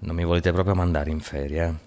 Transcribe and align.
Non 0.00 0.14
mi 0.14 0.24
volete 0.24 0.52
proprio 0.52 0.76
mandare 0.76 1.10
in 1.10 1.18
ferie, 1.18 1.64
eh? 1.64 1.86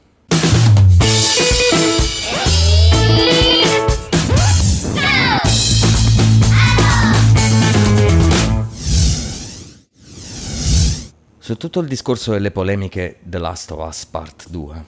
Su 11.38 11.58
tutto 11.58 11.80
il 11.80 11.88
discorso 11.88 12.32
delle 12.32 12.52
polemiche 12.52 13.20
The 13.24 13.38
Last 13.38 13.72
of 13.72 13.88
Us 13.88 14.06
Part 14.06 14.50
2, 14.50 14.86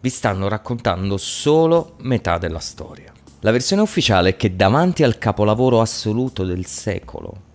vi 0.00 0.08
stanno 0.08 0.48
raccontando 0.48 1.16
solo 1.16 1.94
metà 2.00 2.38
della 2.38 2.58
storia. 2.58 3.12
La 3.40 3.52
versione 3.52 3.82
ufficiale 3.82 4.30
è 4.30 4.36
che 4.36 4.56
davanti 4.56 5.04
al 5.04 5.18
capolavoro 5.18 5.80
assoluto 5.80 6.44
del 6.44 6.66
secolo, 6.66 7.50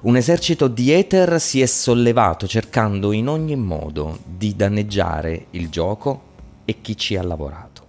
un 0.00 0.16
esercito 0.16 0.68
di 0.68 0.92
Ether 0.92 1.40
si 1.40 1.60
è 1.60 1.66
sollevato 1.66 2.46
cercando 2.46 3.10
in 3.10 3.28
ogni 3.28 3.56
modo 3.56 4.18
di 4.24 4.54
danneggiare 4.54 5.46
il 5.50 5.68
gioco 5.70 6.22
e 6.64 6.80
chi 6.80 6.96
ci 6.96 7.16
ha 7.16 7.22
lavorato. 7.22 7.82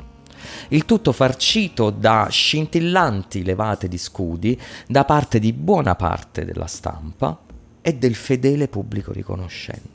Il 0.70 0.85
tutto 0.85 1.12
farcito 1.12 1.91
da 1.91 2.27
scintillanti 2.30 3.44
levate 3.44 3.88
di 3.88 3.99
scudi 3.99 4.59
da 4.88 5.05
parte 5.05 5.38
di 5.38 5.54
buona 5.54 5.95
parte 5.95 6.45
della 6.45 6.68
stampa 6.68 7.38
e 7.82 7.94
del 7.95 8.16
fedele 8.16 8.68
pubblico 8.68 9.12
riconoscente. 9.12 9.88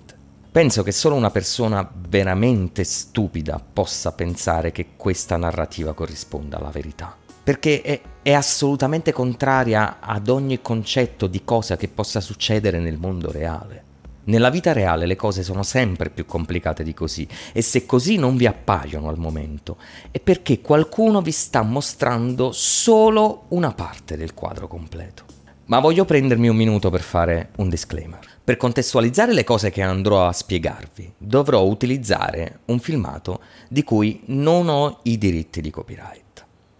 Penso 0.52 0.84
che 0.84 0.92
solo 0.92 1.16
una 1.16 1.30
persona 1.30 1.88
veramente 2.09 2.84
stupida 2.84 3.60
possa 3.60 4.12
pensare 4.12 4.70
che 4.70 4.90
questa 4.96 5.37
narrativa 5.37 5.95
corrisponda 5.95 6.59
alla 6.59 6.70
verità 6.70 7.23
perché 7.44 7.82
è, 7.82 8.00
è, 8.22 8.32
assolutamente 8.32 9.12
contraria 9.12 9.98
ad 10.00 10.28
ogni 10.28 10.62
concetto 10.62 11.26
di 11.26 11.44
cosa 11.44 11.76
che 11.76 11.88
possa 11.88 12.20
succedere 12.20 12.78
nel 12.78 12.96
mondo 12.96 13.30
reale. 13.30 13.82
Nella 14.24 14.48
vita 14.48 14.72
reale 14.72 15.04
le 15.04 15.16
cose 15.16 15.42
sono 15.42 15.62
sempre 15.62 16.08
più 16.08 16.24
complicate 16.24 16.82
di 16.82 16.94
così 16.94 17.28
e 17.52 17.60
se 17.60 17.84
così 17.84 18.16
non 18.16 18.36
vi 18.36 18.46
appaiono 18.46 19.10
al 19.10 19.18
momento 19.18 19.76
è 20.10 20.18
perché 20.18 20.62
qualcuno 20.62 21.20
vi 21.20 21.30
sta 21.30 21.60
mostrando 21.60 22.51
solo 22.51 23.45
una 23.48 23.73
parte 23.73 24.16
del 24.16 24.32
quadro 24.32 24.66
completo. 24.66 25.24
Ma 25.66 25.79
voglio 25.79 26.06
prendermi 26.06 26.48
un 26.48 26.56
minuto 26.56 26.88
per 26.88 27.02
fare 27.02 27.51
un 27.56 27.68
disclaimer. 27.68 28.20
Per 28.42 28.56
contestualizzare 28.56 29.32
le 29.34 29.45
cose 29.45 29.70
che 29.70 29.82
andrò 29.82 30.26
a 30.26 30.32
spiegarvi, 30.32 31.14
dovrò 31.18 31.62
utilizzare 31.62 32.60
un 32.66 32.79
filmato 32.79 33.40
di 33.68 33.82
cui 33.82 34.23
non 34.26 34.68
ho 34.68 35.01
i 35.04 35.16
diritti 35.16 35.60
di 35.60 35.70
copyright. 35.70 36.23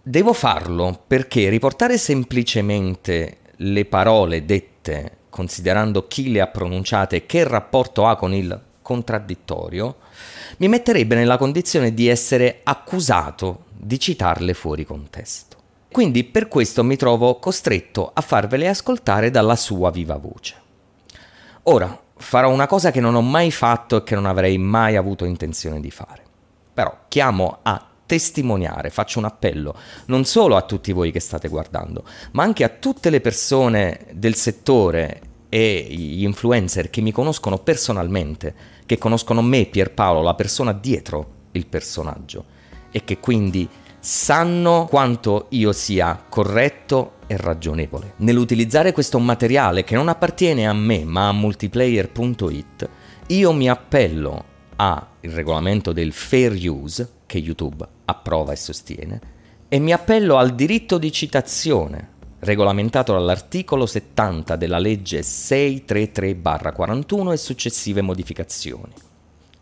Devo 0.07 0.33
farlo 0.33 1.01
perché 1.07 1.49
riportare 1.49 1.97
semplicemente 1.97 3.37
le 3.55 3.85
parole 3.85 4.45
dette 4.45 5.17
considerando 5.31 6.05
chi 6.05 6.31
le 6.31 6.41
ha 6.41 6.47
pronunciate 6.47 7.15
e 7.15 7.25
che 7.25 7.43
rapporto 7.43 8.05
ha 8.05 8.15
con 8.15 8.31
il 8.31 8.61
contraddittorio, 8.83 9.95
mi 10.57 10.67
metterebbe 10.67 11.15
nella 11.15 11.39
condizione 11.39 11.91
di 11.95 12.07
essere 12.07 12.59
accusato 12.61 13.63
di 13.71 13.99
citarle 13.99 14.53
fuori 14.53 14.85
contesto. 14.85 15.57
Quindi 15.91 16.23
per 16.23 16.49
questo 16.49 16.83
mi 16.83 16.97
trovo 16.97 17.39
costretto 17.39 18.11
a 18.13 18.21
farvele 18.21 18.67
ascoltare 18.67 19.31
dalla 19.31 19.55
sua 19.55 19.89
viva 19.89 20.17
voce. 20.17 20.53
Ora, 21.63 21.99
farò 22.15 22.51
una 22.51 22.67
cosa 22.67 22.91
che 22.91 22.99
non 22.99 23.15
ho 23.15 23.23
mai 23.23 23.49
fatto 23.49 23.97
e 23.97 24.03
che 24.03 24.13
non 24.13 24.27
avrei 24.27 24.59
mai 24.59 24.97
avuto 24.97 25.25
intenzione 25.25 25.79
di 25.79 25.89
fare. 25.89 26.21
Però 26.75 26.95
chiamo 27.07 27.57
a 27.63 27.89
testimoniare, 28.05 28.89
faccio 28.89 29.19
un 29.19 29.25
appello 29.25 29.75
non 30.05 30.25
solo 30.25 30.55
a 30.55 30.61
tutti 30.61 30.91
voi 30.91 31.11
che 31.11 31.19
state 31.19 31.47
guardando, 31.47 32.03
ma 32.31 32.43
anche 32.43 32.63
a 32.63 32.69
tutte 32.69 33.09
le 33.09 33.21
persone 33.21 34.07
del 34.13 34.35
settore 34.35 35.21
e 35.49 35.87
gli 35.89 36.23
influencer 36.23 36.89
che 36.89 37.01
mi 37.01 37.11
conoscono 37.11 37.59
personalmente, 37.59 38.53
che 38.85 38.97
conoscono 38.97 39.41
me, 39.41 39.65
Pierpaolo, 39.65 40.21
la 40.21 40.33
persona 40.33 40.73
dietro 40.73 41.33
il 41.51 41.67
personaggio 41.67 42.45
e 42.91 43.03
che 43.03 43.19
quindi 43.19 43.67
sanno 43.99 44.85
quanto 44.89 45.47
io 45.49 45.71
sia 45.71 46.23
corretto 46.29 47.13
e 47.27 47.37
ragionevole. 47.37 48.13
Nell'utilizzare 48.17 48.91
questo 48.91 49.17
materiale 49.17 49.83
che 49.83 49.95
non 49.95 50.09
appartiene 50.09 50.67
a 50.67 50.73
me 50.73 51.03
ma 51.03 51.29
a 51.29 51.33
multiplayer.it, 51.33 52.89
io 53.27 53.51
mi 53.51 53.67
appello 53.67 54.53
al 54.77 55.07
regolamento 55.21 55.91
del 55.91 56.11
fair 56.11 56.53
use 56.69 57.09
che 57.25 57.37
YouTube 57.37 57.87
approva 58.05 58.51
e 58.51 58.57
sostiene, 58.57 59.33
e 59.67 59.79
mi 59.79 59.93
appello 59.93 60.37
al 60.37 60.55
diritto 60.55 60.97
di 60.97 61.11
citazione, 61.11 62.13
regolamentato 62.39 63.13
dall'articolo 63.13 63.85
70 63.85 64.55
della 64.55 64.77
legge 64.77 65.21
633-41 65.21 67.31
e 67.31 67.37
successive 67.37 68.01
modificazioni 68.01 68.93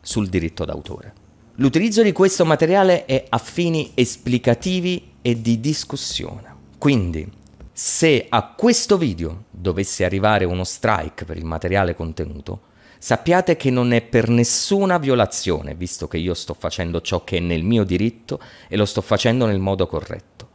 sul 0.01 0.27
diritto 0.27 0.65
d'autore. 0.65 1.13
L'utilizzo 1.55 2.01
di 2.01 2.11
questo 2.11 2.45
materiale 2.45 3.05
è 3.05 3.25
a 3.29 3.37
fini 3.37 3.91
esplicativi 3.93 5.11
e 5.21 5.41
di 5.41 5.59
discussione. 5.59 6.51
Quindi, 6.77 7.31
se 7.71 8.25
a 8.27 8.53
questo 8.55 8.97
video 8.97 9.45
dovesse 9.49 10.03
arrivare 10.03 10.45
uno 10.45 10.63
strike 10.63 11.25
per 11.25 11.37
il 11.37 11.45
materiale 11.45 11.95
contenuto, 11.95 12.71
sappiate 13.03 13.57
che 13.57 13.69
non 13.69 13.91
è 13.91 14.01
per 14.01 14.29
nessuna 14.29 14.97
violazione, 14.97 15.75
visto 15.75 16.07
che 16.07 16.15
io 16.15 16.33
sto 16.33 16.53
facendo 16.53 17.01
ciò 17.01 17.25
che 17.25 17.35
è 17.35 17.39
nel 17.41 17.61
mio 17.61 17.83
diritto 17.83 18.39
e 18.69 18.77
lo 18.77 18.85
sto 18.85 19.01
facendo 19.01 19.45
nel 19.45 19.59
modo 19.59 19.87
corretto. 19.87 20.47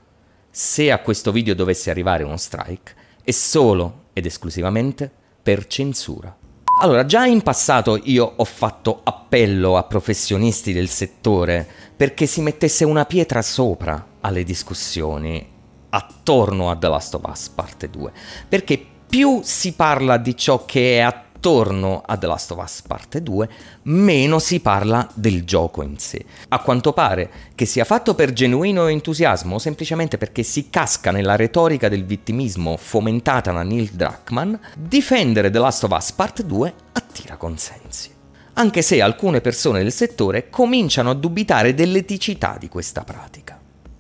Se 0.49 0.91
a 0.91 1.01
questo 1.01 1.31
video 1.31 1.55
dovesse 1.55 1.91
arrivare 1.91 2.25
uno 2.25 2.39
strike, 2.39 2.95
è 3.23 3.33
solo 3.33 4.05
ed 4.15 4.25
esclusivamente 4.25 5.13
per 5.43 5.67
censura. 5.67 6.35
Allora, 6.81 7.05
già 7.05 7.27
in 7.27 7.43
passato 7.43 8.01
io 8.05 8.33
ho 8.37 8.45
fatto 8.45 9.03
appello 9.05 9.77
a 9.77 9.83
professionisti 9.83 10.73
del 10.73 10.89
settore 10.89 11.69
perché 11.95 12.25
si 12.25 12.41
mettesse 12.41 12.87
una 12.87 13.05
pietra 13.05 13.43
sopra 13.43 14.13
alle 14.23 14.43
discussioni 14.43 15.47
attorno 15.91 16.71
a 16.71 16.77
The 16.77 16.89
Last 16.89 17.15
of 17.15 17.25
Us 17.27 17.51
parte 17.51 17.91
2, 17.91 18.11
perché 18.49 18.83
più 19.07 19.41
si 19.43 19.73
parla 19.73 20.17
di 20.17 20.35
ciò 20.35 20.65
che 20.65 20.97
è 20.97 21.01
attorno 21.01 21.28
attorno 21.39 22.03
a 22.05 22.17
The 22.17 22.27
Last 22.27 22.51
of 22.51 22.63
Us 22.63 22.83
parte 22.83 23.23
2, 23.23 23.49
meno 23.83 24.41
si 24.41 24.59
parla 24.59 25.09
del 25.15 25.45
gioco 25.45 25.83
in 25.83 25.97
sé. 25.99 26.25
A 26.49 26.59
quanto 26.59 26.93
pare 26.93 27.31
che 27.55 27.65
sia 27.65 27.85
fatto 27.85 28.15
per 28.15 28.33
genuino 28.33 28.89
entusiasmo 28.89 29.55
o 29.55 29.59
semplicemente 29.59 30.19
perché 30.19 30.43
si 30.43 30.69
casca 30.69 31.13
nella 31.13 31.37
retorica 31.37 31.89
del 31.89 32.05
vittimismo 32.05 32.77
fomentata 32.77 33.53
da 33.53 33.63
Neil 33.63 33.91
Druckmann, 33.91 34.55
difendere 34.77 35.51
The 35.51 35.59
Last 35.59 35.85
of 35.85 35.93
Us 35.93 36.13
parte 36.13 36.45
2 36.45 36.75
attira 36.93 37.37
consensi. 37.37 38.11
Anche 38.55 38.83
se 38.83 39.01
alcune 39.01 39.41
persone 39.41 39.83
del 39.83 39.93
settore 39.93 40.51
cominciano 40.51 41.11
a 41.11 41.15
dubitare 41.15 41.75
dell'eticità 41.75 42.57
di 42.59 42.69
questa 42.69 43.05
pratica. 43.05 43.48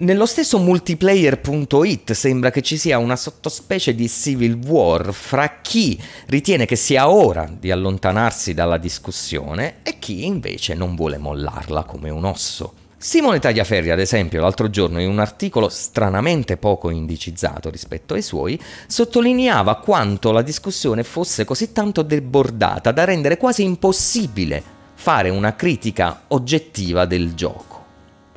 Nello 0.00 0.26
stesso 0.26 0.60
multiplayer.it 0.60 2.12
sembra 2.12 2.52
che 2.52 2.62
ci 2.62 2.76
sia 2.76 2.98
una 2.98 3.16
sottospecie 3.16 3.96
di 3.96 4.08
civil 4.08 4.54
war 4.54 5.12
fra 5.12 5.58
chi 5.60 6.00
ritiene 6.26 6.66
che 6.66 6.76
sia 6.76 7.10
ora 7.10 7.50
di 7.50 7.72
allontanarsi 7.72 8.54
dalla 8.54 8.78
discussione 8.78 9.78
e 9.82 9.98
chi 9.98 10.24
invece 10.24 10.74
non 10.74 10.94
vuole 10.94 11.18
mollarla 11.18 11.82
come 11.82 12.10
un 12.10 12.24
osso. 12.26 12.74
Simone 12.96 13.40
Tagliaferri, 13.40 13.90
ad 13.90 13.98
esempio, 13.98 14.40
l'altro 14.40 14.70
giorno 14.70 15.00
in 15.00 15.08
un 15.08 15.18
articolo 15.18 15.68
stranamente 15.68 16.56
poco 16.56 16.90
indicizzato 16.90 17.68
rispetto 17.68 18.14
ai 18.14 18.22
suoi, 18.22 18.60
sottolineava 18.86 19.78
quanto 19.78 20.30
la 20.30 20.42
discussione 20.42 21.02
fosse 21.02 21.44
così 21.44 21.72
tanto 21.72 22.02
debordata 22.02 22.92
da 22.92 23.02
rendere 23.02 23.36
quasi 23.36 23.64
impossibile 23.64 24.62
fare 24.94 25.28
una 25.28 25.56
critica 25.56 26.22
oggettiva 26.28 27.04
del 27.04 27.34
gioco 27.34 27.77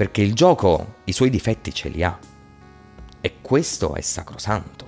perché 0.01 0.23
il 0.23 0.33
gioco 0.33 0.95
i 1.03 1.11
suoi 1.11 1.29
difetti 1.29 1.71
ce 1.71 1.87
li 1.89 2.01
ha. 2.01 2.17
E 3.21 3.33
questo 3.39 3.93
è 3.93 4.01
sacrosanto. 4.01 4.87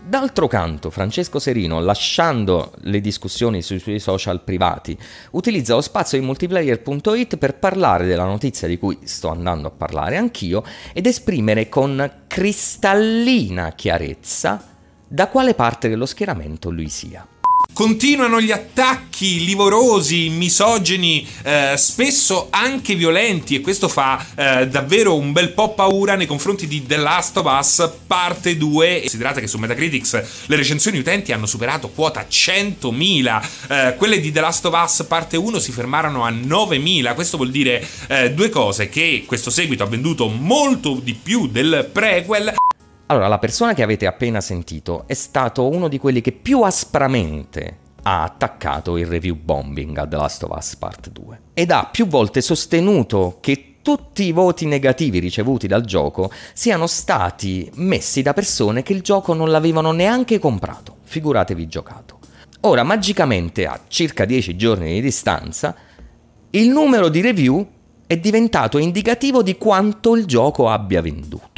D'altro 0.00 0.46
canto, 0.46 0.90
Francesco 0.90 1.40
Serino, 1.40 1.80
lasciando 1.80 2.72
le 2.82 3.00
discussioni 3.00 3.62
sui 3.62 3.80
suoi 3.80 3.98
social 3.98 4.44
privati, 4.44 4.96
utilizza 5.32 5.74
lo 5.74 5.80
spazio 5.80 6.20
di 6.20 6.24
multiplayer.it 6.24 7.36
per 7.36 7.58
parlare 7.58 8.06
della 8.06 8.26
notizia 8.26 8.68
di 8.68 8.78
cui 8.78 8.96
sto 9.02 9.26
andando 9.26 9.66
a 9.66 9.72
parlare 9.72 10.16
anch'io 10.16 10.62
ed 10.92 11.06
esprimere 11.06 11.68
con 11.68 12.22
cristallina 12.28 13.72
chiarezza 13.72 14.64
da 15.08 15.26
quale 15.26 15.54
parte 15.54 15.88
dello 15.88 16.06
schieramento 16.06 16.70
lui 16.70 16.88
sia. 16.88 17.26
Continuano 17.78 18.40
gli 18.40 18.50
attacchi 18.50 19.44
livorosi, 19.44 20.30
misogeni, 20.30 21.24
eh, 21.44 21.74
spesso 21.76 22.48
anche 22.50 22.96
violenti 22.96 23.54
e 23.54 23.60
questo 23.60 23.86
fa 23.86 24.26
eh, 24.34 24.66
davvero 24.66 25.14
un 25.14 25.30
bel 25.30 25.52
po' 25.52 25.74
paura 25.74 26.16
nei 26.16 26.26
confronti 26.26 26.66
di 26.66 26.84
The 26.84 26.96
Last 26.96 27.36
of 27.36 27.46
Us 27.46 27.88
parte 28.04 28.56
2. 28.56 28.98
Considerate 29.02 29.40
che 29.40 29.46
su 29.46 29.58
Metacritics 29.58 30.46
le 30.46 30.56
recensioni 30.56 30.98
utenti 30.98 31.30
hanno 31.30 31.46
superato 31.46 31.90
quota 31.90 32.26
100.000, 32.28 33.42
eh, 33.68 33.94
quelle 33.94 34.18
di 34.18 34.32
The 34.32 34.40
Last 34.40 34.64
of 34.64 34.74
Us 34.82 35.04
parte 35.06 35.36
1 35.36 35.60
si 35.60 35.70
fermarono 35.70 36.24
a 36.24 36.30
9.000. 36.32 37.14
Questo 37.14 37.36
vuol 37.36 37.52
dire 37.52 37.86
eh, 38.08 38.32
due 38.32 38.48
cose, 38.48 38.88
che 38.88 39.22
questo 39.24 39.50
seguito 39.50 39.84
ha 39.84 39.86
venduto 39.86 40.26
molto 40.26 40.94
di 41.00 41.14
più 41.14 41.46
del 41.46 41.88
prequel 41.92 42.54
allora, 43.10 43.26
la 43.26 43.38
persona 43.38 43.72
che 43.72 43.82
avete 43.82 44.06
appena 44.06 44.40
sentito 44.40 45.04
è 45.06 45.14
stato 45.14 45.66
uno 45.68 45.88
di 45.88 45.98
quelli 45.98 46.20
che 46.20 46.32
più 46.32 46.62
aspramente 46.62 47.78
ha 48.02 48.22
attaccato 48.22 48.98
il 48.98 49.06
review 49.06 49.34
bombing 49.34 49.96
a 49.96 50.06
The 50.06 50.16
Last 50.16 50.42
of 50.42 50.54
Us 50.54 50.76
Part 50.76 51.10
2 51.10 51.40
ed 51.54 51.70
ha 51.70 51.88
più 51.90 52.06
volte 52.06 52.42
sostenuto 52.42 53.38
che 53.40 53.76
tutti 53.80 54.24
i 54.24 54.32
voti 54.32 54.66
negativi 54.66 55.18
ricevuti 55.20 55.66
dal 55.66 55.84
gioco 55.84 56.30
siano 56.52 56.86
stati 56.86 57.70
messi 57.76 58.20
da 58.20 58.34
persone 58.34 58.82
che 58.82 58.92
il 58.92 59.00
gioco 59.00 59.32
non 59.32 59.50
l'avevano 59.50 59.92
neanche 59.92 60.38
comprato, 60.38 60.96
figuratevi 61.04 61.66
giocato. 61.66 62.18
Ora, 62.62 62.82
magicamente, 62.82 63.66
a 63.66 63.80
circa 63.88 64.26
10 64.26 64.56
giorni 64.56 64.92
di 64.92 65.00
distanza, 65.00 65.74
il 66.50 66.68
numero 66.68 67.08
di 67.08 67.22
review 67.22 67.66
è 68.06 68.18
diventato 68.18 68.76
indicativo 68.76 69.42
di 69.42 69.56
quanto 69.56 70.14
il 70.14 70.26
gioco 70.26 70.68
abbia 70.68 71.00
venduto. 71.00 71.57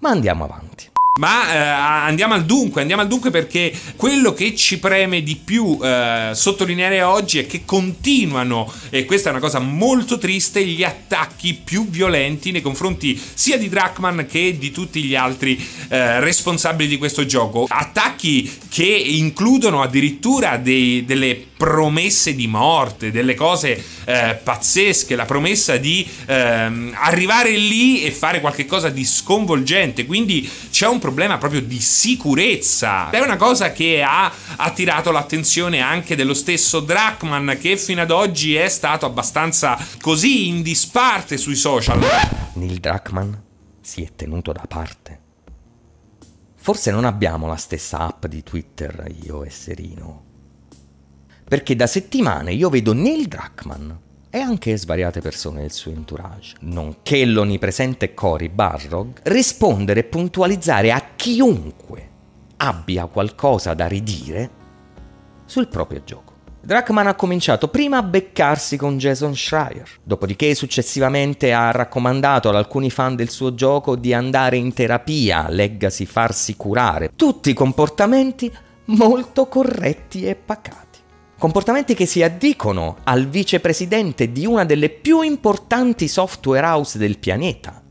Ma 0.00 0.10
andiamo 0.10 0.44
avanti. 0.44 0.88
Ma 1.18 1.52
eh, 1.52 1.58
andiamo 1.58 2.32
al 2.32 2.46
dunque, 2.46 2.80
andiamo 2.80 3.02
al 3.02 3.08
dunque 3.08 3.30
perché 3.30 3.76
quello 3.96 4.32
che 4.32 4.54
ci 4.54 4.78
preme 4.78 5.22
di 5.22 5.36
più 5.36 5.78
eh, 5.82 6.30
sottolineare 6.32 7.02
oggi 7.02 7.40
è 7.40 7.46
che 7.46 7.66
continuano, 7.66 8.72
e 8.88 9.04
questa 9.04 9.28
è 9.28 9.32
una 9.32 9.40
cosa 9.40 9.58
molto 9.58 10.16
triste, 10.16 10.64
gli 10.64 10.82
attacchi 10.82 11.52
più 11.62 11.90
violenti 11.90 12.52
nei 12.52 12.62
confronti 12.62 13.20
sia 13.34 13.58
di 13.58 13.68
Drachman 13.68 14.24
che 14.26 14.56
di 14.56 14.70
tutti 14.70 15.02
gli 15.02 15.14
altri 15.14 15.62
eh, 15.88 16.20
responsabili 16.20 16.88
di 16.88 16.96
questo 16.96 17.26
gioco. 17.26 17.66
Attacchi 17.68 18.50
che 18.70 18.84
includono 18.84 19.82
addirittura 19.82 20.56
dei, 20.56 21.04
delle 21.04 21.48
promesse 21.60 22.34
di 22.34 22.46
morte, 22.46 23.10
delle 23.10 23.34
cose 23.34 23.84
eh, 24.06 24.40
pazzesche, 24.42 25.14
la 25.14 25.26
promessa 25.26 25.76
di 25.76 26.08
ehm, 26.24 26.94
arrivare 26.94 27.50
lì 27.50 28.02
e 28.02 28.10
fare 28.10 28.40
qualcosa 28.40 28.88
di 28.88 29.04
sconvolgente. 29.04 30.06
Quindi 30.06 30.50
c'è 30.70 30.88
un 30.88 30.98
problema 30.98 31.36
proprio 31.36 31.60
di 31.60 31.78
sicurezza. 31.78 33.10
È 33.10 33.20
una 33.20 33.36
cosa 33.36 33.72
che 33.72 34.02
ha 34.02 34.32
attirato 34.56 35.10
l'attenzione 35.10 35.80
anche 35.80 36.16
dello 36.16 36.32
stesso 36.32 36.80
Drachman, 36.80 37.58
che 37.60 37.76
fino 37.76 38.00
ad 38.00 38.10
oggi 38.10 38.54
è 38.54 38.70
stato 38.70 39.04
abbastanza 39.04 39.78
così 40.00 40.48
in 40.48 40.62
disparte 40.62 41.36
sui 41.36 41.56
social. 41.56 42.00
Neil 42.54 42.78
Drachman 42.78 43.38
si 43.82 44.02
è 44.02 44.08
tenuto 44.16 44.52
da 44.52 44.64
parte. 44.66 45.18
Forse 46.56 46.90
non 46.90 47.04
abbiamo 47.04 47.46
la 47.46 47.56
stessa 47.56 47.98
app 47.98 48.24
di 48.24 48.42
Twitter, 48.42 49.04
io 49.24 49.44
e 49.44 49.50
Serino 49.50 50.28
perché 51.50 51.74
da 51.74 51.88
settimane 51.88 52.52
io 52.52 52.68
vedo 52.68 52.92
Neil 52.92 53.26
Druckmann 53.26 53.90
e 54.30 54.38
anche 54.38 54.76
svariate 54.76 55.20
persone 55.20 55.62
del 55.62 55.72
suo 55.72 55.90
entourage, 55.90 56.54
nonché 56.60 57.24
l'onnipresente 57.24 58.14
Cory 58.14 58.48
Barrog, 58.48 59.18
rispondere 59.24 59.98
e 59.98 60.04
puntualizzare 60.04 60.92
a 60.92 61.02
chiunque 61.16 62.08
abbia 62.58 63.06
qualcosa 63.06 63.74
da 63.74 63.88
ridire 63.88 64.50
sul 65.44 65.66
proprio 65.66 66.04
gioco. 66.04 66.34
Druckmann 66.60 67.08
ha 67.08 67.16
cominciato 67.16 67.66
prima 67.66 67.96
a 67.96 68.04
beccarsi 68.04 68.76
con 68.76 68.96
Jason 68.96 69.34
Schreier, 69.34 69.88
dopodiché 70.04 70.54
successivamente 70.54 71.52
ha 71.52 71.72
raccomandato 71.72 72.48
ad 72.48 72.54
alcuni 72.54 72.90
fan 72.90 73.16
del 73.16 73.28
suo 73.28 73.56
gioco 73.56 73.96
di 73.96 74.14
andare 74.14 74.56
in 74.56 74.72
terapia, 74.72 75.48
leggasi 75.48 76.06
farsi 76.06 76.54
curare, 76.54 77.10
tutti 77.16 77.52
comportamenti 77.54 78.48
molto 78.84 79.48
corretti 79.48 80.24
e 80.26 80.36
pacati. 80.36 80.89
Comportamenti 81.40 81.94
che 81.94 82.04
si 82.04 82.22
addicono 82.22 82.98
al 83.04 83.26
vicepresidente 83.26 84.30
di 84.30 84.44
una 84.44 84.66
delle 84.66 84.90
più 84.90 85.22
importanti 85.22 86.06
software 86.06 86.66
house 86.66 86.98
del 86.98 87.16
pianeta. 87.16 87.82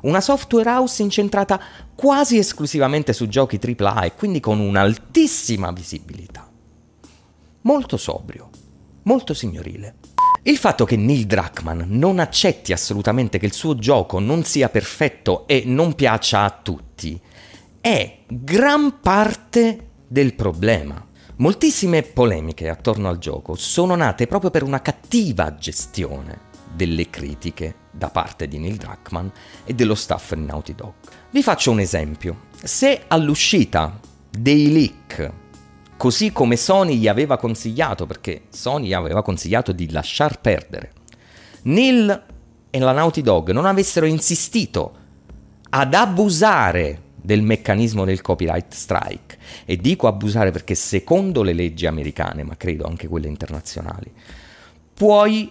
Una 0.00 0.22
software 0.22 0.70
house 0.70 1.02
incentrata 1.02 1.60
quasi 1.94 2.38
esclusivamente 2.38 3.12
su 3.12 3.28
giochi 3.28 3.60
AAA 3.62 4.04
e 4.04 4.14
quindi 4.14 4.40
con 4.40 4.58
un'altissima 4.58 5.70
visibilità. 5.70 6.48
Molto 7.60 7.98
sobrio, 7.98 8.48
molto 9.02 9.34
signorile. 9.34 9.96
Il 10.44 10.56
fatto 10.56 10.86
che 10.86 10.96
Neil 10.96 11.26
Druckmann 11.26 11.82
non 11.88 12.20
accetti 12.20 12.72
assolutamente 12.72 13.38
che 13.38 13.44
il 13.44 13.52
suo 13.52 13.76
gioco 13.76 14.18
non 14.18 14.44
sia 14.44 14.70
perfetto 14.70 15.46
e 15.46 15.64
non 15.66 15.94
piaccia 15.94 16.44
a 16.44 16.58
tutti 16.62 17.20
è 17.82 18.20
gran 18.26 18.98
parte 19.00 19.88
del 20.08 20.32
problema. 20.32 21.10
Moltissime 21.42 22.04
polemiche 22.04 22.68
attorno 22.68 23.08
al 23.08 23.18
gioco 23.18 23.56
sono 23.56 23.96
nate 23.96 24.28
proprio 24.28 24.52
per 24.52 24.62
una 24.62 24.80
cattiva 24.80 25.56
gestione 25.56 26.38
delle 26.72 27.10
critiche 27.10 27.74
da 27.90 28.10
parte 28.10 28.46
di 28.46 28.60
Neil 28.60 28.76
Druckmann 28.76 29.26
e 29.64 29.74
dello 29.74 29.96
staff 29.96 30.34
di 30.34 30.44
Naughty 30.44 30.72
Dog. 30.76 30.92
Vi 31.30 31.42
faccio 31.42 31.72
un 31.72 31.80
esempio. 31.80 32.42
Se 32.62 33.02
all'uscita 33.08 33.98
dei 34.30 34.70
leak, 34.70 35.32
così 35.96 36.30
come 36.30 36.56
Sony 36.56 36.94
gli 36.94 37.08
aveva 37.08 37.36
consigliato, 37.38 38.06
perché 38.06 38.42
Sony 38.50 38.86
gli 38.86 38.94
aveva 38.94 39.24
consigliato 39.24 39.72
di 39.72 39.90
lasciar 39.90 40.40
perdere, 40.40 40.92
Neil 41.62 42.24
e 42.70 42.78
la 42.78 42.92
Naughty 42.92 43.20
Dog 43.20 43.50
non 43.50 43.66
avessero 43.66 44.06
insistito 44.06 44.94
ad 45.70 45.92
abusare 45.92 47.02
del 47.22 47.42
meccanismo 47.42 48.04
del 48.04 48.20
copyright 48.20 48.72
strike. 48.72 49.38
E 49.64 49.76
dico 49.76 50.08
abusare 50.08 50.50
perché 50.50 50.74
secondo 50.74 51.42
le 51.42 51.52
leggi 51.52 51.86
americane, 51.86 52.42
ma 52.42 52.56
credo 52.56 52.84
anche 52.84 53.08
quelle 53.08 53.28
internazionali, 53.28 54.12
puoi 54.92 55.50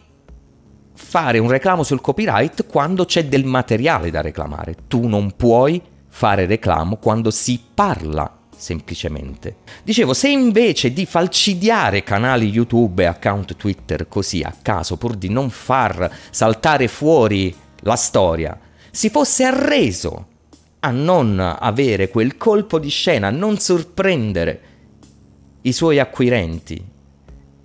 fare 0.94 1.39
un 1.39 1.50
reclamo 1.50 1.83
sul 1.83 2.01
copyright 2.01 2.68
quando 2.68 3.06
c'è 3.06 3.25
del 3.25 3.45
materiale 3.45 4.12
da 4.12 4.21
reclamare. 4.21 4.75
Tu 4.88 5.07
non 5.07 5.35
puoi 5.35 5.81
fare 6.07 6.45
reclamo 6.45 6.97
quando 6.97 7.31
si 7.31 7.59
parla 7.73 8.38
semplicemente. 8.56 9.57
Dicevo, 9.83 10.13
se 10.13 10.29
invece 10.29 10.94
di 10.94 11.06
falcidiare 11.07 12.03
canali 12.03 12.47
YouTube 12.47 13.01
e 13.01 13.07
account 13.07 13.56
Twitter 13.56 14.07
così 14.07 14.41
a 14.41 14.56
caso, 14.62 14.97
pur 14.97 15.15
di 15.15 15.29
non 15.29 15.50
far 15.50 16.09
saltare 16.29 16.88
fuori 16.88 17.53
la 17.79 17.95
storia, 17.95 18.57
si 18.91 19.09
fosse 19.09 19.45
arreso 19.45 20.27
a 20.83 20.92
non 20.92 21.39
avere 21.39 22.10
quel 22.10 22.38
colpo 22.38 22.80
di 22.80 22.89
scena, 22.89 23.28
a 23.28 23.31
non 23.31 23.57
sorprendere 23.60 24.62
i 25.62 25.72
suoi 25.72 26.00
acquirenti 26.00 26.83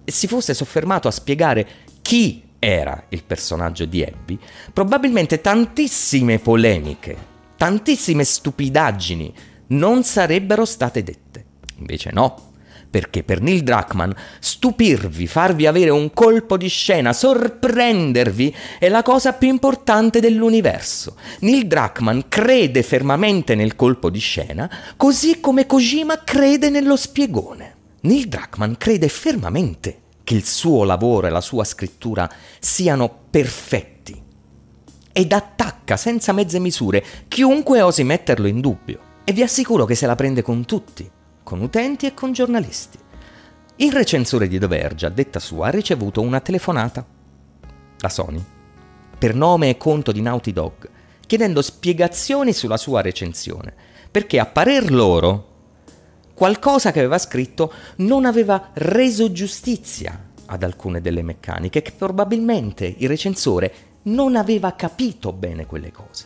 e 0.04 0.12
si 0.12 0.26
fosse 0.26 0.54
soffermato 0.54 1.08
a 1.08 1.12
spiegare 1.12 1.66
chi 2.02 2.42
era 2.58 3.04
il 3.08 3.24
personaggio 3.24 3.84
di 3.84 4.02
Abby, 4.02 4.38
probabilmente 4.72 5.40
tantissime 5.40 6.38
polemiche, 6.38 7.16
tantissime 7.56 8.24
stupidaggini 8.24 9.34
non 9.68 10.04
sarebbero 10.04 10.64
state 10.64 11.02
dette. 11.02 11.44
Invece 11.78 12.10
no 12.12 12.45
perché 12.96 13.22
per 13.22 13.42
Neil 13.42 13.62
Druckmann 13.62 14.10
stupirvi, 14.38 15.26
farvi 15.26 15.66
avere 15.66 15.90
un 15.90 16.14
colpo 16.14 16.56
di 16.56 16.68
scena, 16.68 17.12
sorprendervi 17.12 18.56
è 18.78 18.88
la 18.88 19.02
cosa 19.02 19.34
più 19.34 19.48
importante 19.48 20.18
dell'universo. 20.18 21.16
Neil 21.40 21.66
Druckmann 21.66 22.20
crede 22.26 22.82
fermamente 22.82 23.54
nel 23.54 23.76
colpo 23.76 24.08
di 24.08 24.18
scena, 24.18 24.70
così 24.96 25.40
come 25.40 25.66
Kojima 25.66 26.24
crede 26.24 26.70
nello 26.70 26.96
spiegone. 26.96 27.74
Neil 28.00 28.28
Druckmann 28.28 28.72
crede 28.78 29.08
fermamente 29.08 29.98
che 30.24 30.32
il 30.32 30.46
suo 30.46 30.84
lavoro 30.84 31.26
e 31.26 31.30
la 31.30 31.42
sua 31.42 31.64
scrittura 31.64 32.26
siano 32.58 33.14
perfetti 33.28 34.18
ed 35.12 35.32
attacca 35.32 35.98
senza 35.98 36.32
mezze 36.32 36.58
misure 36.58 37.04
chiunque 37.28 37.82
osi 37.82 38.04
metterlo 38.04 38.46
in 38.46 38.62
dubbio. 38.62 39.00
E 39.24 39.34
vi 39.34 39.42
assicuro 39.42 39.84
che 39.84 39.94
se 39.94 40.06
la 40.06 40.14
prende 40.14 40.40
con 40.40 40.64
tutti 40.64 41.10
con 41.46 41.60
utenti 41.60 42.06
e 42.06 42.12
con 42.12 42.32
giornalisti. 42.32 42.98
Il 43.76 43.92
recensore 43.92 44.48
di 44.48 44.58
The 44.58 44.66
Verge, 44.66 45.06
a 45.06 45.10
detta 45.10 45.38
sua, 45.38 45.68
ha 45.68 45.70
ricevuto 45.70 46.20
una 46.20 46.40
telefonata 46.40 47.06
da 47.96 48.08
Sony 48.08 48.44
per 49.16 49.36
nome 49.36 49.68
e 49.68 49.76
conto 49.76 50.10
di 50.10 50.20
Naughty 50.20 50.52
Dog, 50.52 50.90
chiedendo 51.24 51.62
spiegazioni 51.62 52.52
sulla 52.52 52.76
sua 52.76 53.00
recensione, 53.00 53.72
perché 54.10 54.40
a 54.40 54.46
parer 54.46 54.90
loro 54.90 55.54
qualcosa 56.34 56.90
che 56.90 56.98
aveva 56.98 57.18
scritto 57.18 57.72
non 57.98 58.24
aveva 58.24 58.70
reso 58.72 59.30
giustizia 59.30 60.30
ad 60.46 60.64
alcune 60.64 61.00
delle 61.00 61.22
meccaniche 61.22 61.80
che 61.80 61.92
probabilmente 61.92 62.92
il 62.98 63.06
recensore 63.06 63.74
non 64.02 64.34
aveva 64.34 64.72
capito 64.72 65.32
bene 65.32 65.64
quelle 65.64 65.92
cose. 65.92 66.24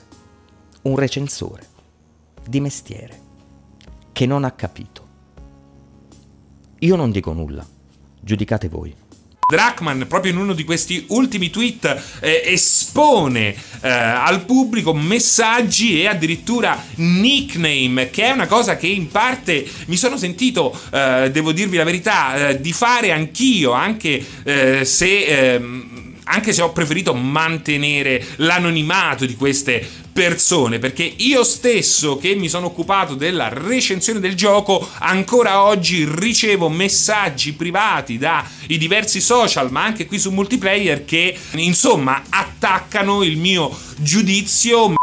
Un 0.82 0.96
recensore 0.96 1.66
di 2.42 2.60
mestiere 2.60 3.20
che 4.12 4.24
non 4.24 4.44
ha 4.44 4.52
capito. 4.52 5.00
Io 6.82 6.96
non 6.96 7.10
dico 7.10 7.34
nulla, 7.34 7.66
giudicate 8.20 8.68
voi. 8.68 8.94
Drachman, 9.50 10.06
proprio 10.06 10.32
in 10.32 10.38
uno 10.38 10.54
di 10.54 10.64
questi 10.64 11.04
ultimi 11.08 11.50
tweet, 11.50 12.20
eh, 12.20 12.42
espone 12.46 13.54
eh, 13.82 13.88
al 13.90 14.44
pubblico 14.46 14.94
messaggi 14.94 16.00
e 16.00 16.06
addirittura 16.06 16.82
nickname, 16.94 18.08
che 18.08 18.25
è 18.25 18.30
una 18.30 18.46
cosa 18.46 18.78
che 18.78 18.87
in 18.87 19.08
parte 19.08 19.68
mi 19.87 19.96
sono 19.96 20.16
sentito, 20.16 20.75
eh, 20.90 21.30
devo 21.30 21.52
dirvi 21.52 21.76
la 21.76 21.84
verità, 21.84 22.49
eh, 22.49 22.60
di 22.62 22.72
fare 22.72 23.12
anch'io, 23.12 23.72
anche 23.72 24.25
eh, 24.44 24.84
se 24.87 25.25
ehm, 25.25 26.00
anche 26.30 26.52
se 26.52 26.62
ho 26.62 26.70
preferito 26.70 27.12
mantenere 27.12 28.25
l'anonimato 28.37 29.26
di 29.26 29.34
queste 29.34 29.84
persone, 30.12 30.79
perché 30.79 31.02
io 31.02 31.45
stesso 31.45 32.17
che 32.17 32.35
mi 32.35 32.49
sono 32.49 32.67
occupato 32.67 33.14
della 33.14 33.49
recensione 33.49 34.21
del 34.21 34.35
gioco, 34.35 34.88
ancora 34.99 35.64
oggi 35.64 36.07
ricevo 36.09 36.69
messaggi 36.69 37.52
privati 37.52 38.19
dai 38.19 38.45
diversi 38.67 39.21
social, 39.21 39.71
ma 39.71 39.85
anche 39.85 40.07
qui 40.07 40.19
su 40.19 40.31
multiplayer, 40.31 41.05
che 41.05 41.37
insomma 41.52 42.23
attaccano 42.29 43.23
il 43.23 43.37
mio 43.37 43.76
giudizio. 43.97 44.95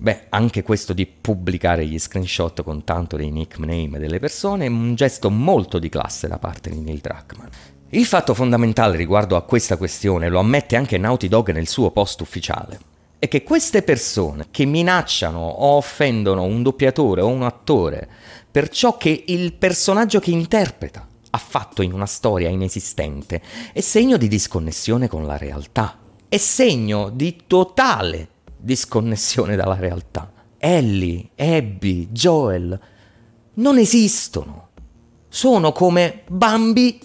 Beh, 0.00 0.28
anche 0.30 0.62
questo 0.62 0.94
di 0.94 1.06
pubblicare 1.06 1.84
gli 1.86 1.98
screenshot 1.98 2.62
con 2.62 2.84
tanto 2.84 3.16
dei 3.16 3.30
nickname 3.30 3.98
delle 3.98 4.18
persone 4.18 4.64
è 4.64 4.68
un 4.68 4.94
gesto 4.94 5.28
molto 5.28 5.78
di 5.78 5.90
classe 5.90 6.26
da 6.26 6.38
parte 6.38 6.70
di 6.70 6.80
Neil 6.80 7.00
Druckmann. 7.00 7.48
Il 7.90 8.06
fatto 8.06 8.32
fondamentale 8.32 8.96
riguardo 8.96 9.36
a 9.36 9.42
questa 9.42 9.76
questione 9.76 10.28
lo 10.28 10.38
ammette 10.38 10.76
anche 10.76 10.96
Naughty 10.96 11.28
Dog 11.28 11.50
nel 11.50 11.68
suo 11.68 11.90
post 11.90 12.20
ufficiale. 12.20 12.89
È 13.20 13.28
che 13.28 13.42
queste 13.42 13.82
persone 13.82 14.46
che 14.50 14.64
minacciano 14.64 15.40
o 15.40 15.76
offendono 15.76 16.44
un 16.44 16.62
doppiatore 16.62 17.20
o 17.20 17.26
un 17.26 17.42
attore 17.42 18.08
per 18.50 18.70
ciò 18.70 18.96
che 18.96 19.24
il 19.26 19.52
personaggio 19.52 20.20
che 20.20 20.30
interpreta 20.30 21.06
ha 21.28 21.36
fatto 21.36 21.82
in 21.82 21.92
una 21.92 22.06
storia 22.06 22.48
inesistente 22.48 23.42
è 23.74 23.80
segno 23.80 24.16
di 24.16 24.26
disconnessione 24.26 25.06
con 25.06 25.26
la 25.26 25.36
realtà, 25.36 25.98
è 26.30 26.38
segno 26.38 27.10
di 27.10 27.42
totale 27.46 28.28
disconnessione 28.56 29.54
dalla 29.54 29.76
realtà. 29.76 30.32
Ellie, 30.56 31.28
Abby, 31.36 32.08
Joel 32.10 32.80
non 33.56 33.76
esistono. 33.76 34.68
Sono 35.28 35.72
come 35.72 36.22
Bambi 36.26 36.98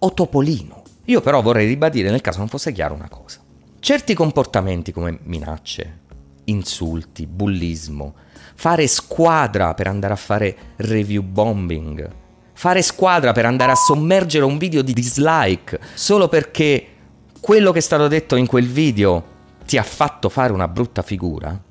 o 0.00 0.12
Topolino. 0.12 0.82
Io 1.04 1.20
però 1.20 1.42
vorrei 1.42 1.68
ribadire 1.68 2.10
nel 2.10 2.22
caso 2.22 2.38
non 2.38 2.48
fosse 2.48 2.72
chiaro 2.72 2.94
una 2.94 3.08
cosa. 3.08 3.43
Certi 3.84 4.14
comportamenti 4.14 4.92
come 4.92 5.18
minacce, 5.24 5.98
insulti, 6.44 7.26
bullismo, 7.26 8.14
fare 8.54 8.86
squadra 8.86 9.74
per 9.74 9.88
andare 9.88 10.14
a 10.14 10.16
fare 10.16 10.56
review 10.76 11.22
bombing, 11.22 12.10
fare 12.54 12.80
squadra 12.80 13.32
per 13.32 13.44
andare 13.44 13.72
a 13.72 13.74
sommergere 13.74 14.46
un 14.46 14.56
video 14.56 14.80
di 14.80 14.94
dislike 14.94 15.78
solo 15.92 16.28
perché 16.28 16.86
quello 17.38 17.72
che 17.72 17.78
è 17.80 17.82
stato 17.82 18.08
detto 18.08 18.36
in 18.36 18.46
quel 18.46 18.68
video 18.68 19.22
ti 19.66 19.76
ha 19.76 19.82
fatto 19.82 20.30
fare 20.30 20.54
una 20.54 20.66
brutta 20.66 21.02
figura, 21.02 21.62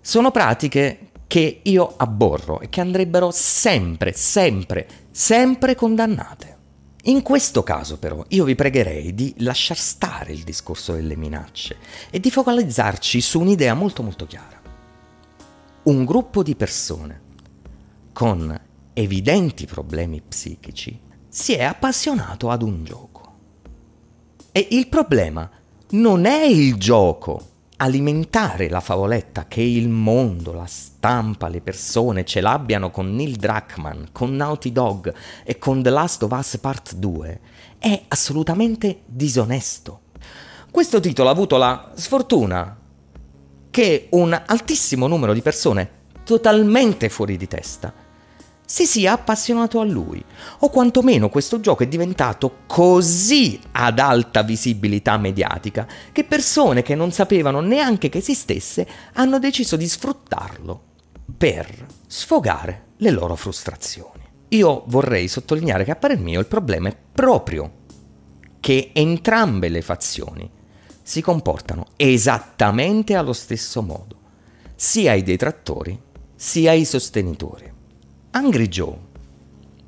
sono 0.00 0.30
pratiche 0.30 1.10
che 1.26 1.60
io 1.64 1.94
abborro 1.98 2.60
e 2.60 2.70
che 2.70 2.80
andrebbero 2.80 3.30
sempre, 3.30 4.14
sempre, 4.14 4.88
sempre 5.10 5.74
condannate. 5.74 6.57
In 7.04 7.22
questo 7.22 7.62
caso 7.62 7.96
però 7.98 8.24
io 8.28 8.44
vi 8.44 8.54
pregherei 8.54 9.14
di 9.14 9.34
lasciar 9.38 9.78
stare 9.78 10.32
il 10.32 10.42
discorso 10.42 10.92
delle 10.92 11.16
minacce 11.16 11.76
e 12.10 12.18
di 12.18 12.30
focalizzarci 12.30 13.20
su 13.20 13.40
un'idea 13.40 13.74
molto 13.74 14.02
molto 14.02 14.26
chiara. 14.26 14.60
Un 15.84 16.04
gruppo 16.04 16.42
di 16.42 16.56
persone 16.56 17.20
con 18.12 18.60
evidenti 18.92 19.64
problemi 19.64 20.20
psichici 20.20 20.98
si 21.28 21.54
è 21.54 21.62
appassionato 21.62 22.50
ad 22.50 22.62
un 22.62 22.84
gioco. 22.84 23.34
E 24.50 24.66
il 24.72 24.88
problema 24.88 25.48
non 25.90 26.24
è 26.24 26.42
il 26.44 26.74
gioco 26.76 27.47
alimentare 27.80 28.68
la 28.68 28.80
favoletta 28.80 29.46
che 29.46 29.60
il 29.60 29.88
mondo, 29.88 30.52
la 30.52 30.66
stampa, 30.66 31.48
le 31.48 31.60
persone 31.60 32.24
ce 32.24 32.40
l'abbiano 32.40 32.90
con 32.90 33.14
Neil 33.14 33.36
Druckmann, 33.36 34.04
con 34.12 34.34
Naughty 34.34 34.72
Dog 34.72 35.12
e 35.44 35.58
con 35.58 35.82
The 35.82 35.90
Last 35.90 36.22
of 36.22 36.32
Us 36.32 36.58
Part 36.58 36.94
2 36.94 37.40
è 37.78 38.02
assolutamente 38.08 39.02
disonesto. 39.06 40.00
Questo 40.70 41.00
titolo 41.00 41.28
ha 41.28 41.32
avuto 41.32 41.56
la 41.56 41.92
sfortuna 41.94 42.76
che 43.70 44.08
un 44.10 44.42
altissimo 44.46 45.06
numero 45.06 45.32
di 45.32 45.40
persone 45.40 45.90
totalmente 46.24 47.08
fuori 47.08 47.36
di 47.36 47.46
testa 47.46 48.06
si 48.70 48.84
sia 48.84 49.12
appassionato 49.12 49.80
a 49.80 49.84
lui, 49.84 50.22
o 50.58 50.68
quantomeno 50.68 51.30
questo 51.30 51.58
gioco 51.58 51.84
è 51.84 51.88
diventato 51.88 52.58
così 52.66 53.58
ad 53.72 53.98
alta 53.98 54.42
visibilità 54.42 55.16
mediatica 55.16 55.86
che 56.12 56.24
persone 56.24 56.82
che 56.82 56.94
non 56.94 57.10
sapevano 57.10 57.60
neanche 57.60 58.10
che 58.10 58.18
esistesse 58.18 58.86
hanno 59.14 59.38
deciso 59.38 59.76
di 59.76 59.88
sfruttarlo 59.88 60.82
per 61.34 61.86
sfogare 62.06 62.88
le 62.98 63.10
loro 63.10 63.36
frustrazioni. 63.36 64.22
Io 64.48 64.82
vorrei 64.88 65.28
sottolineare 65.28 65.84
che 65.84 65.92
a 65.92 65.96
parer 65.96 66.18
mio 66.18 66.38
il 66.38 66.46
problema 66.46 66.90
è 66.90 66.96
proprio 67.12 67.72
che 68.60 68.90
entrambe 68.92 69.70
le 69.70 69.80
fazioni 69.80 70.50
si 71.02 71.22
comportano 71.22 71.86
esattamente 71.96 73.14
allo 73.14 73.32
stesso 73.32 73.80
modo, 73.80 74.16
sia 74.74 75.14
i 75.14 75.22
detrattori 75.22 75.98
sia 76.34 76.72
i 76.72 76.84
sostenitori. 76.84 77.76
Angry 78.30 78.68
Joe, 78.68 78.96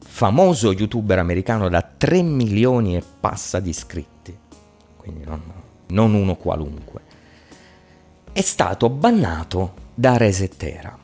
famoso 0.02 0.72
youtuber 0.72 1.18
americano 1.18 1.68
da 1.68 1.82
3 1.82 2.22
milioni 2.22 2.96
e 2.96 3.02
passa 3.20 3.60
di 3.60 3.68
iscritti, 3.68 4.36
quindi 4.96 5.24
non, 5.24 5.42
non 5.88 6.14
uno 6.14 6.36
qualunque, 6.36 7.00
è 8.32 8.40
stato 8.40 8.88
bannato 8.88 9.74
da 9.94 10.16
Resetera. 10.16 10.98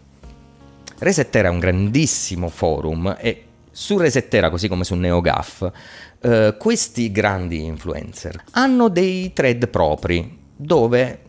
Resetera 0.98 1.48
è 1.48 1.50
un 1.50 1.58
grandissimo 1.58 2.48
forum 2.48 3.14
e 3.20 3.44
su 3.70 3.98
Resetera, 3.98 4.48
così 4.48 4.66
come 4.66 4.84
su 4.84 4.94
NeoGAF, 4.94 5.72
eh, 6.20 6.56
questi 6.58 7.12
grandi 7.12 7.64
influencer 7.64 8.44
hanno 8.52 8.88
dei 8.88 9.34
thread 9.34 9.68
propri 9.68 10.38
dove 10.56 11.22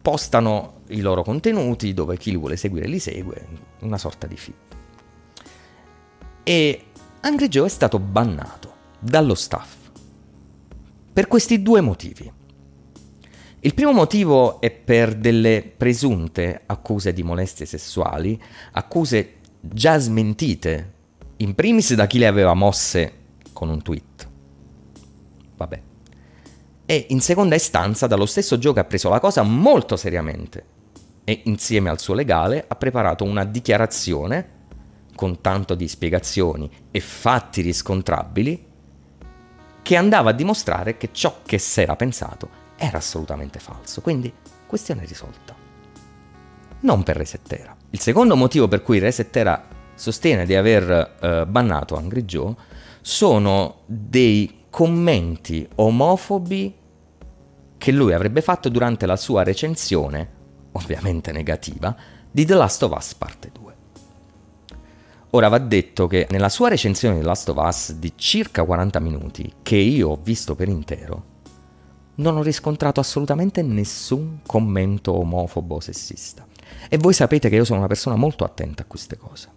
postano 0.00 0.82
i 0.88 1.00
loro 1.00 1.24
contenuti, 1.24 1.92
dove 1.92 2.16
chi 2.16 2.30
li 2.30 2.36
vuole 2.36 2.56
seguire 2.56 2.86
li 2.86 3.00
segue, 3.00 3.46
una 3.80 3.98
sorta 3.98 4.28
di 4.28 4.36
feed 4.36 4.82
e 6.44 6.84
Angry 7.20 7.48
Joe 7.48 7.66
è 7.66 7.70
stato 7.70 7.98
bannato 7.98 8.72
dallo 9.00 9.34
staff 9.34 9.84
per 11.12 11.26
questi 11.26 11.62
due 11.62 11.80
motivi. 11.80 12.30
Il 13.60 13.72
primo 13.72 13.92
motivo 13.92 14.60
è 14.60 14.70
per 14.70 15.14
delle 15.14 15.72
presunte 15.74 16.62
accuse 16.66 17.14
di 17.14 17.22
molestie 17.22 17.64
sessuali, 17.64 18.38
accuse 18.72 19.36
già 19.60 19.96
smentite, 19.98 20.92
in 21.38 21.54
primis 21.54 21.94
da 21.94 22.06
chi 22.06 22.18
le 22.18 22.26
aveva 22.26 22.52
mosse 22.52 23.12
con 23.54 23.70
un 23.70 23.80
tweet. 23.80 24.28
Vabbè. 25.56 25.82
E 26.84 27.06
in 27.08 27.20
seconda 27.20 27.54
istanza 27.54 28.06
dallo 28.06 28.26
stesso 28.26 28.58
Joe 28.58 28.74
che 28.74 28.80
ha 28.80 28.84
preso 28.84 29.08
la 29.08 29.20
cosa 29.20 29.42
molto 29.42 29.96
seriamente 29.96 30.66
e 31.24 31.40
insieme 31.44 31.88
al 31.88 32.00
suo 32.00 32.12
legale 32.12 32.64
ha 32.68 32.74
preparato 32.74 33.24
una 33.24 33.44
dichiarazione 33.44 34.53
con 35.14 35.40
tanto 35.40 35.74
di 35.74 35.88
spiegazioni 35.88 36.70
e 36.90 37.00
fatti 37.00 37.60
riscontrabili, 37.62 38.66
che 39.82 39.96
andava 39.96 40.30
a 40.30 40.34
dimostrare 40.34 40.96
che 40.96 41.10
ciò 41.12 41.40
che 41.44 41.58
si 41.58 41.82
era 41.82 41.96
pensato 41.96 42.62
era 42.76 42.98
assolutamente 42.98 43.58
falso. 43.58 44.00
Quindi, 44.00 44.32
questione 44.66 45.04
risolta. 45.04 45.54
Non 46.80 47.02
per 47.02 47.16
Resettera. 47.16 47.76
Il 47.90 48.00
secondo 48.00 48.36
motivo 48.36 48.68
per 48.68 48.82
cui 48.82 48.98
Resettera 48.98 49.66
sostiene 49.94 50.44
di 50.44 50.54
aver 50.54 51.16
eh, 51.20 51.46
bannato 51.46 51.96
Angry 51.96 52.24
Joe 52.24 52.54
sono 53.00 53.82
dei 53.86 54.64
commenti 54.70 55.68
omofobi 55.76 56.74
che 57.78 57.92
lui 57.92 58.12
avrebbe 58.12 58.40
fatto 58.40 58.68
durante 58.68 59.06
la 59.06 59.16
sua 59.16 59.42
recensione, 59.42 60.28
ovviamente 60.72 61.32
negativa, 61.32 61.94
di 62.30 62.44
The 62.44 62.54
Last 62.54 62.82
of 62.82 62.92
Us 62.96 63.14
Parte 63.14 63.50
2. 63.52 63.63
Ora 65.34 65.48
va 65.48 65.58
detto 65.58 66.06
che 66.06 66.28
nella 66.30 66.48
sua 66.48 66.68
recensione 66.68 67.16
di 67.16 67.24
Last 67.24 67.48
of 67.48 67.56
Us 67.56 67.94
di 67.94 68.12
circa 68.14 68.62
40 68.62 69.00
minuti, 69.00 69.52
che 69.62 69.74
io 69.74 70.10
ho 70.10 70.20
visto 70.22 70.54
per 70.54 70.68
intero, 70.68 71.24
non 72.16 72.36
ho 72.36 72.42
riscontrato 72.42 73.00
assolutamente 73.00 73.60
nessun 73.62 74.42
commento 74.46 75.12
omofobo 75.12 75.74
o 75.74 75.80
sessista. 75.80 76.46
E 76.88 76.98
voi 76.98 77.14
sapete 77.14 77.48
che 77.48 77.56
io 77.56 77.64
sono 77.64 77.80
una 77.80 77.88
persona 77.88 78.14
molto 78.14 78.44
attenta 78.44 78.82
a 78.82 78.86
queste 78.86 79.16
cose. 79.16 79.48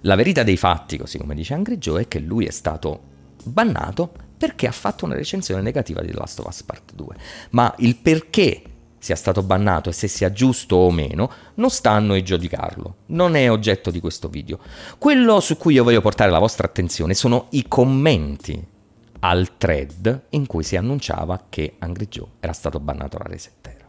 La 0.00 0.16
verità 0.16 0.42
dei 0.42 0.56
fatti, 0.56 0.98
così 0.98 1.16
come 1.16 1.36
dice 1.36 1.54
Angry 1.54 1.78
Joe, 1.78 2.02
è 2.02 2.08
che 2.08 2.18
lui 2.18 2.46
è 2.46 2.50
stato 2.50 3.00
bannato 3.44 4.12
perché 4.36 4.66
ha 4.66 4.72
fatto 4.72 5.04
una 5.04 5.14
recensione 5.14 5.62
negativa 5.62 6.00
di 6.00 6.08
The 6.08 6.14
Last 6.14 6.40
of 6.40 6.46
Us 6.46 6.64
Part 6.64 6.94
2. 6.94 7.14
Ma 7.50 7.72
il 7.78 7.94
perché 7.94 8.60
sia 8.98 9.16
stato 9.16 9.42
bannato 9.42 9.88
e 9.88 9.92
se 9.92 10.08
sia 10.08 10.32
giusto 10.32 10.76
o 10.76 10.90
meno, 10.90 11.30
non 11.54 11.70
sta 11.70 11.92
a 11.92 11.98
noi 11.98 12.22
giudicarlo, 12.22 12.96
non 13.06 13.36
è 13.36 13.50
oggetto 13.50 13.90
di 13.90 14.00
questo 14.00 14.28
video. 14.28 14.58
Quello 14.98 15.40
su 15.40 15.56
cui 15.56 15.74
io 15.74 15.84
voglio 15.84 16.00
portare 16.00 16.30
la 16.30 16.38
vostra 16.38 16.66
attenzione 16.66 17.14
sono 17.14 17.46
i 17.50 17.66
commenti 17.68 18.66
al 19.20 19.56
thread 19.56 20.26
in 20.30 20.46
cui 20.46 20.62
si 20.62 20.76
annunciava 20.76 21.44
che 21.48 21.76
Angry 21.78 22.08
Joe 22.08 22.28
era 22.40 22.52
stato 22.52 22.80
bannato 22.80 23.16
dalla 23.16 23.30
resettera. 23.30 23.86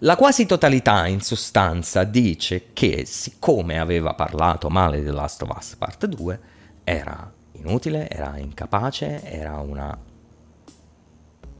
La 0.00 0.16
quasi 0.16 0.44
totalità, 0.44 1.06
in 1.06 1.20
sostanza, 1.20 2.04
dice 2.04 2.66
che 2.74 3.06
siccome 3.06 3.78
aveva 3.78 4.14
parlato 4.14 4.68
male 4.68 5.02
di 5.02 5.10
Last 5.10 5.42
of 5.42 5.56
Us 5.56 5.74
Part 5.76 6.06
2, 6.06 6.40
era 6.84 7.32
inutile, 7.52 8.08
era 8.08 8.36
incapace, 8.36 9.22
era 9.24 9.58
una 9.60 9.98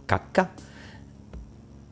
cacca. 0.05 0.53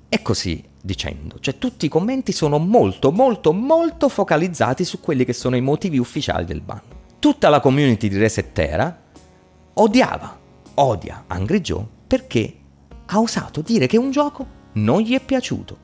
E 0.08 0.22
così 0.22 0.62
dicendo, 0.84 1.40
cioè 1.40 1.56
tutti 1.56 1.86
i 1.86 1.88
commenti 1.88 2.30
sono 2.30 2.58
molto 2.58 3.10
molto 3.10 3.54
molto 3.54 4.10
focalizzati 4.10 4.84
su 4.84 5.00
quelli 5.00 5.24
che 5.24 5.32
sono 5.32 5.56
i 5.56 5.62
motivi 5.62 5.96
ufficiali 5.96 6.44
del 6.44 6.60
ban. 6.60 6.78
Tutta 7.18 7.48
la 7.48 7.60
community 7.60 8.08
di 8.08 8.18
Resettera 8.18 9.00
odiava, 9.72 10.38
odia 10.74 11.24
Angry 11.26 11.62
Joe 11.62 11.86
perché 12.06 12.54
ha 13.06 13.18
osato 13.18 13.62
dire 13.62 13.86
che 13.86 13.96
un 13.96 14.10
gioco 14.10 14.46
non 14.72 15.00
gli 15.00 15.14
è 15.14 15.20
piaciuto. 15.20 15.78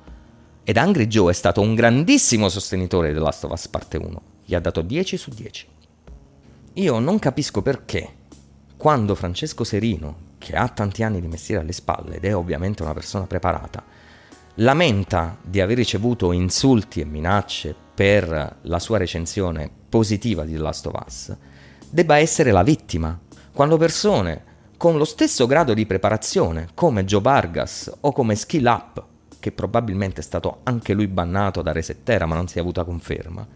Ed 0.65 0.77
Angry 0.77 1.07
Joe 1.07 1.31
è 1.31 1.35
stato 1.35 1.63
un 1.63 1.75
grandissimo 1.75 2.51
sostenitore 2.51 3.15
The 3.15 3.21
Last 3.21 3.45
of 3.45 3.53
Us 3.53 3.69
Parte 3.69 3.97
1, 3.97 4.23
gli 4.45 4.55
ha 4.55 4.61
dato 4.61 4.83
10 4.83 5.17
su 5.17 5.31
10. 5.31 5.67
Io 6.75 6.99
non 6.99 7.19
capisco 7.19 7.63
perché, 7.63 8.17
quando 8.77 9.15
Francesco 9.15 9.65
Serino, 9.65 10.29
che 10.37 10.55
ha 10.57 10.69
tanti 10.69 11.03
anni 11.03 11.23
di 11.23 11.27
mestiere 11.27 11.63
alle 11.63 11.73
spalle 11.73 12.17
ed 12.17 12.25
è 12.27 12.37
ovviamente 12.37 12.83
una 12.83 12.93
persona 12.93 13.25
preparata, 13.27 13.83
lamenta 14.61 15.39
di 15.43 15.61
aver 15.61 15.77
ricevuto 15.77 16.33
insulti 16.33 17.01
e 17.01 17.05
minacce 17.05 17.75
per 17.95 18.59
la 18.61 18.79
sua 18.79 18.99
recensione 18.99 19.71
positiva 19.89 20.45
di 20.45 20.53
The 20.53 20.59
Last 20.59 20.87
of 20.87 21.03
Us, 21.07 21.37
debba 21.89 22.19
essere 22.19 22.51
la 22.51 22.63
vittima, 22.63 23.19
quando 23.53 23.77
persone 23.77 24.49
con 24.77 24.97
lo 24.97 25.05
stesso 25.05 25.47
grado 25.47 25.75
di 25.75 25.87
preparazione 25.87 26.69
come 26.75 27.05
Joe 27.05 27.21
Vargas 27.21 27.91
o 28.01 28.13
come 28.13 28.35
Skill 28.35 28.67
Up, 28.67 29.05
che 29.39 29.53
probabilmente 29.53 30.21
è 30.21 30.25
stato 30.25 30.61
anche 30.65 30.93
lui 30.93 31.07
bannato 31.07 31.63
da 31.63 31.73
Resettera 31.73 32.27
ma 32.27 32.35
non 32.35 32.49
si 32.49 32.59
è 32.59 32.61
avuta 32.61 32.85
conferma, 32.85 33.47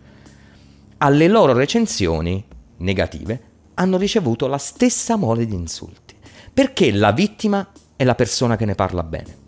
alle 0.98 1.28
loro 1.28 1.52
recensioni 1.52 2.44
negative 2.78 3.52
hanno 3.74 3.98
ricevuto 3.98 4.46
la 4.46 4.58
stessa 4.58 5.16
mole 5.16 5.44
di 5.44 5.54
insulti, 5.54 6.14
perché 6.52 6.92
la 6.92 7.12
vittima 7.12 7.66
è 7.94 8.04
la 8.04 8.14
persona 8.14 8.56
che 8.56 8.64
ne 8.64 8.74
parla 8.74 9.02
bene. 9.02 9.42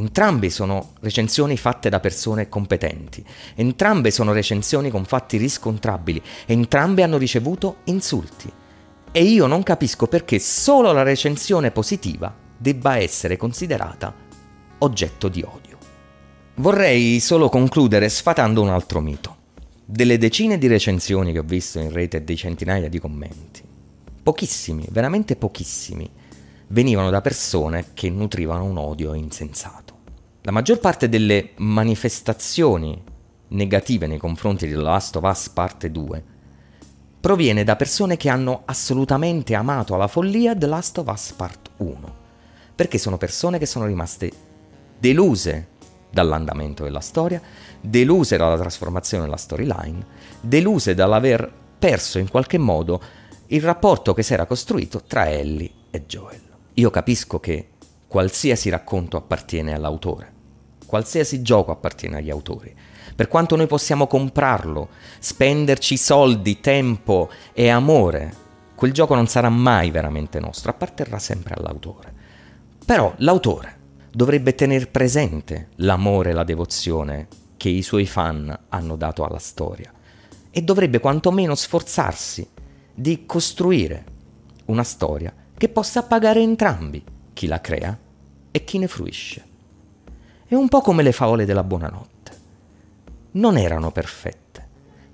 Entrambi 0.00 0.48
sono 0.48 0.92
recensioni 1.00 1.58
fatte 1.58 1.90
da 1.90 2.00
persone 2.00 2.48
competenti, 2.48 3.22
entrambe 3.54 4.10
sono 4.10 4.32
recensioni 4.32 4.88
con 4.88 5.04
fatti 5.04 5.36
riscontrabili, 5.36 6.22
entrambe 6.46 7.02
hanno 7.02 7.18
ricevuto 7.18 7.80
insulti. 7.84 8.50
E 9.12 9.22
io 9.22 9.46
non 9.46 9.62
capisco 9.62 10.06
perché 10.06 10.38
solo 10.38 10.92
la 10.92 11.02
recensione 11.02 11.70
positiva 11.70 12.34
debba 12.56 12.96
essere 12.96 13.36
considerata 13.36 14.14
oggetto 14.78 15.28
di 15.28 15.42
odio. 15.42 15.76
Vorrei 16.54 17.20
solo 17.20 17.50
concludere 17.50 18.08
sfatando 18.08 18.62
un 18.62 18.70
altro 18.70 19.00
mito. 19.00 19.36
Delle 19.84 20.16
decine 20.16 20.56
di 20.56 20.66
recensioni 20.66 21.30
che 21.32 21.40
ho 21.40 21.44
visto 21.44 21.78
in 21.78 21.92
rete 21.92 22.16
e 22.18 22.24
di 22.24 22.36
centinaia 22.38 22.88
di 22.88 22.98
commenti, 22.98 23.62
pochissimi, 24.22 24.86
veramente 24.90 25.36
pochissimi, 25.36 26.08
venivano 26.68 27.10
da 27.10 27.20
persone 27.20 27.88
che 27.92 28.08
nutrivano 28.08 28.64
un 28.64 28.78
odio 28.78 29.12
insensato. 29.12 29.89
La 30.50 30.56
maggior 30.56 30.80
parte 30.80 31.08
delle 31.08 31.50
manifestazioni 31.58 33.00
negative 33.50 34.08
nei 34.08 34.18
confronti 34.18 34.66
di 34.66 34.72
The 34.72 34.80
Last 34.80 35.14
of 35.14 35.22
Us 35.22 35.48
Parte 35.50 35.92
2 35.92 36.24
proviene 37.20 37.62
da 37.62 37.76
persone 37.76 38.16
che 38.16 38.28
hanno 38.28 38.62
assolutamente 38.64 39.54
amato 39.54 39.94
alla 39.94 40.08
follia 40.08 40.56
The 40.56 40.66
Last 40.66 40.98
of 40.98 41.06
Us 41.06 41.34
Part 41.36 41.70
1, 41.76 42.14
perché 42.74 42.98
sono 42.98 43.16
persone 43.16 43.58
che 43.58 43.66
sono 43.66 43.86
rimaste 43.86 44.32
deluse 44.98 45.68
dall'andamento 46.10 46.82
della 46.82 46.98
storia, 46.98 47.40
deluse 47.80 48.36
dalla 48.36 48.58
trasformazione 48.58 49.22
della 49.22 49.36
storyline, 49.36 50.04
deluse 50.40 50.94
dall'aver 50.94 51.48
perso 51.78 52.18
in 52.18 52.28
qualche 52.28 52.58
modo 52.58 53.00
il 53.46 53.62
rapporto 53.62 54.14
che 54.14 54.24
si 54.24 54.32
era 54.32 54.46
costruito 54.46 55.04
tra 55.06 55.30
Ellie 55.30 55.70
e 55.92 56.06
Joel. 56.06 56.42
Io 56.74 56.90
capisco 56.90 57.38
che 57.38 57.68
qualsiasi 58.08 58.68
racconto 58.68 59.16
appartiene 59.16 59.72
all'autore, 59.72 60.38
qualsiasi 60.90 61.40
gioco 61.40 61.70
appartiene 61.70 62.16
agli 62.16 62.30
autori, 62.30 62.74
per 63.14 63.28
quanto 63.28 63.54
noi 63.54 63.68
possiamo 63.68 64.08
comprarlo, 64.08 64.88
spenderci 65.20 65.96
soldi, 65.96 66.58
tempo 66.58 67.30
e 67.52 67.68
amore, 67.68 68.34
quel 68.74 68.92
gioco 68.92 69.14
non 69.14 69.28
sarà 69.28 69.48
mai 69.50 69.92
veramente 69.92 70.40
nostro, 70.40 70.72
apparterrà 70.72 71.20
sempre 71.20 71.54
all'autore. 71.54 72.12
Però 72.84 73.14
l'autore 73.18 73.78
dovrebbe 74.10 74.56
tenere 74.56 74.88
presente 74.88 75.68
l'amore 75.76 76.30
e 76.30 76.32
la 76.32 76.42
devozione 76.42 77.28
che 77.56 77.68
i 77.68 77.82
suoi 77.82 78.06
fan 78.06 78.58
hanno 78.68 78.96
dato 78.96 79.24
alla 79.24 79.38
storia 79.38 79.92
e 80.50 80.62
dovrebbe 80.62 80.98
quantomeno 80.98 81.54
sforzarsi 81.54 82.48
di 82.92 83.26
costruire 83.26 84.04
una 84.64 84.82
storia 84.82 85.32
che 85.56 85.68
possa 85.68 86.02
pagare 86.02 86.40
entrambi, 86.40 87.04
chi 87.32 87.46
la 87.46 87.60
crea 87.60 87.96
e 88.50 88.64
chi 88.64 88.78
ne 88.78 88.88
fruisce. 88.88 89.49
È 90.50 90.56
un 90.56 90.66
po' 90.66 90.80
come 90.80 91.04
le 91.04 91.12
favole 91.12 91.44
della 91.44 91.62
buonanotte 91.62 92.18
non 93.34 93.56
erano 93.56 93.92
perfette, 93.92 94.66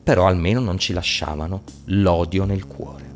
però 0.02 0.26
almeno 0.26 0.60
non 0.60 0.78
ci 0.78 0.94
lasciavano 0.94 1.62
l'odio 1.88 2.46
nel 2.46 2.66
cuore. 2.66 3.12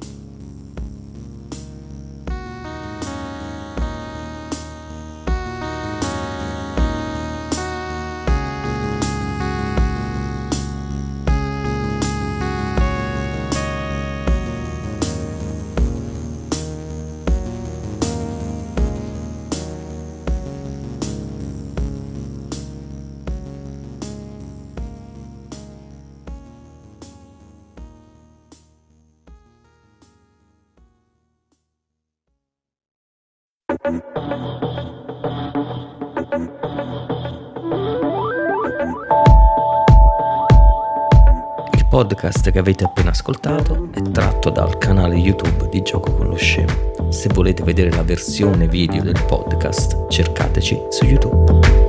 Podcast 41.90 42.52
che 42.52 42.60
avete 42.60 42.84
appena 42.84 43.10
ascoltato 43.10 43.88
è 43.92 44.00
tratto 44.00 44.50
dal 44.50 44.78
canale 44.78 45.16
YouTube 45.16 45.68
di 45.68 45.82
Gioco 45.82 46.14
con 46.14 46.28
lo 46.28 46.36
Scemo. 46.36 47.10
Se 47.10 47.28
volete 47.34 47.64
vedere 47.64 47.90
la 47.90 48.04
versione 48.04 48.68
video 48.68 49.02
del 49.02 49.20
podcast, 49.26 50.08
cercateci 50.08 50.80
su 50.88 51.04
YouTube. 51.04 51.79